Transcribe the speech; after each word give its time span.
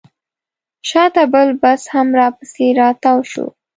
شاته 0.89 1.23
بل 1.33 1.49
بس 1.61 1.81
هم 1.93 2.07
راپسې 2.19 2.67
راتاو 2.79 3.19
شو. 3.31 3.45